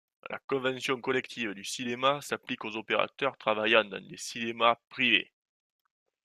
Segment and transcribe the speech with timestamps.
[0.31, 5.31] La convention collective du cinéma s'applique aux opérateurs travaillant dans des cinémas privés.